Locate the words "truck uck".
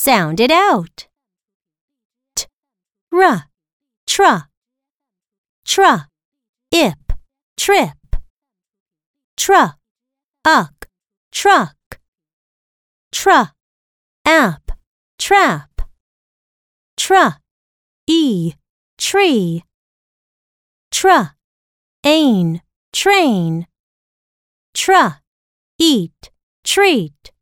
9.36-10.86